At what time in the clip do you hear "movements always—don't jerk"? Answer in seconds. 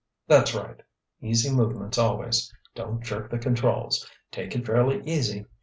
1.53-3.29